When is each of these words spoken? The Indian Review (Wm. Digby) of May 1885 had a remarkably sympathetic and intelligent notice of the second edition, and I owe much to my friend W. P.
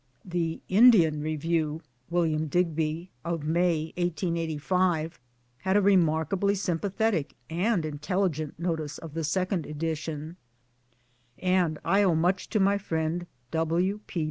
The 0.25 0.61
Indian 0.67 1.21
Review 1.21 1.83
(Wm. 2.09 2.47
Digby) 2.47 3.11
of 3.23 3.43
May 3.43 3.93
1885 3.97 5.19
had 5.59 5.77
a 5.77 5.81
remarkably 5.83 6.55
sympathetic 6.55 7.35
and 7.51 7.85
intelligent 7.85 8.57
notice 8.57 8.97
of 8.97 9.13
the 9.13 9.23
second 9.23 9.67
edition, 9.67 10.37
and 11.37 11.77
I 11.85 12.01
owe 12.01 12.15
much 12.15 12.49
to 12.49 12.59
my 12.59 12.79
friend 12.79 13.27
W. 13.51 13.99
P. 14.07 14.19